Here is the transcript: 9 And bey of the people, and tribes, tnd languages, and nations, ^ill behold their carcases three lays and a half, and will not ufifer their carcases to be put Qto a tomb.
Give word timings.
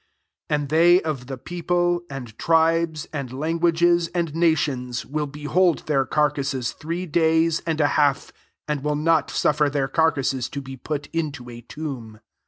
9 0.49 0.61
And 0.61 0.67
bey 0.67 0.99
of 1.03 1.27
the 1.27 1.37
people, 1.37 2.01
and 2.09 2.35
tribes, 2.39 3.05
tnd 3.13 3.33
languages, 3.33 4.07
and 4.15 4.33
nations, 4.33 5.05
^ill 5.05 5.31
behold 5.31 5.85
their 5.85 6.07
carcases 6.07 6.71
three 6.71 7.05
lays 7.05 7.59
and 7.67 7.79
a 7.79 7.85
half, 8.01 8.33
and 8.67 8.83
will 8.83 8.95
not 8.95 9.27
ufifer 9.27 9.71
their 9.71 9.87
carcases 9.87 10.49
to 10.49 10.59
be 10.59 10.75
put 10.75 11.07
Qto 11.13 11.55
a 11.55 11.61
tomb. 11.61 12.19